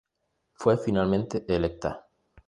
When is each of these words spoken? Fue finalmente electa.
Fue 0.53 0.79
finalmente 0.79 1.45
electa. 1.47 2.07